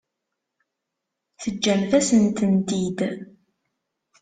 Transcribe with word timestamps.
Teǧǧamt-asent-tent-id. 1.41 2.99